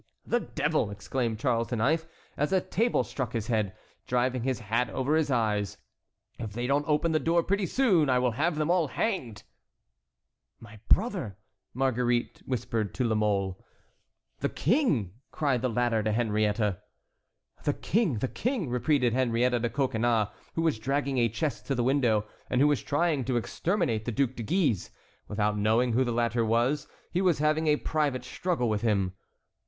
[0.25, 3.75] "The devil!" exclaimed Charles IX., as a table struck his head,
[4.07, 5.77] driving his hat over his eyes,
[6.39, 9.43] "if they don't open the door pretty soon I will have them all hanged."
[10.59, 11.37] "My brother!"
[11.75, 13.63] whispered Marguerite to La Mole.
[14.39, 16.81] "The King!" cried the latter to Henriette.
[17.63, 18.17] "The King!
[18.17, 22.59] the King!" repeated Henriette to Coconnas, who was dragging a chest to the window, and
[22.59, 24.89] who was trying to exterminate the Duc de Guise.
[25.27, 29.13] Without knowing who the latter was he was having a private struggle with him.